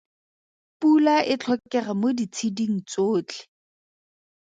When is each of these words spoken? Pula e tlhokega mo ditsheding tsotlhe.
Pula 0.81 1.15
e 1.33 1.35
tlhokega 1.41 1.93
mo 2.01 2.09
ditsheding 2.17 2.75
tsotlhe. 2.89 3.41